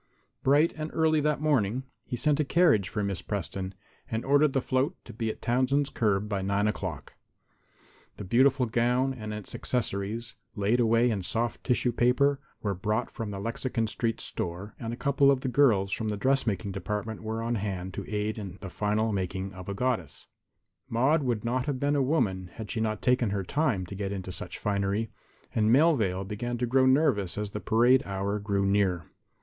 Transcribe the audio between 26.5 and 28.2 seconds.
to grow nervous as the parade